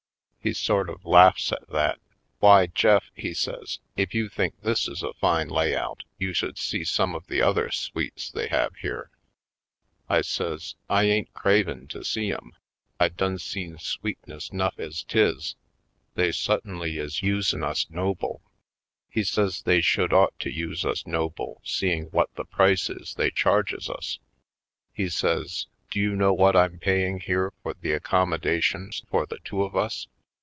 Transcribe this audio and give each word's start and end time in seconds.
He 0.43 0.53
sort 0.53 0.89
of 0.89 1.05
laughs 1.05 1.51
at 1.51 1.69
that. 1.69 1.99
*Why, 2.39 2.65
Jeff," 2.65 3.11
he 3.13 3.31
says, 3.35 3.77
"if 3.95 4.15
you 4.15 4.27
think 4.27 4.59
this 4.61 4.87
is 4.87 5.03
a 5.03 5.11
line 5.21 5.49
lay 5.49 5.75
out 5.75 6.01
you 6.17 6.33
should 6.33 6.57
see 6.57 6.83
some 6.83 7.13
of 7.13 7.27
the 7.27 7.43
other 7.43 7.69
suites 7.69 8.31
they 8.31 8.47
have 8.47 8.75
here." 8.77 9.11
I 10.09 10.21
says: 10.21 10.73
"I 10.89 11.03
ain't 11.03 11.31
cravin' 11.35 11.87
to 11.89 12.03
see 12.03 12.31
'em. 12.31 12.53
I 12.99 13.09
done 13.09 13.37
seen 13.37 13.77
sweetness 13.77 14.51
'nuff 14.51 14.79
ez 14.79 15.03
'tis. 15.03 15.53
They 16.15 16.29
su'ttinly 16.31 16.97
is 16.99 17.21
usin' 17.21 17.63
us 17.63 17.85
noble." 17.91 18.41
He 19.11 19.23
says 19.23 19.61
they 19.61 19.79
should 19.81 20.11
ought 20.11 20.39
to 20.39 20.49
use 20.51 20.83
us 20.83 21.05
noble 21.05 21.61
Manhattan 21.61 21.61
Isle 21.61 21.61
47 21.65 21.71
seeing 21.91 22.03
what 22.05 22.33
the 22.33 22.45
price 22.45 22.89
is 22.89 23.13
they 23.13 23.29
charges 23.29 23.91
us. 23.91 24.17
He 24.91 25.07
says: 25.07 25.67
"Do 25.91 25.99
you 25.99 26.15
know 26.15 26.33
what 26.33 26.55
I'm 26.55 26.79
paying 26.79 27.19
here 27.19 27.53
for 27.61 27.75
the 27.75 27.91
accommodations 27.91 29.03
for 29.07 29.27
the 29.27 29.37
two 29.43 29.61
of 29.63 29.75
us? 29.75 30.07